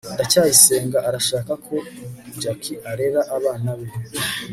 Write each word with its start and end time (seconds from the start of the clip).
ndacyayisenga 0.13 0.97
arashaka 1.07 1.51
ko 1.65 1.75
jaki 2.41 2.73
arera 2.91 3.21
abana 3.35 3.69
be 3.77 3.87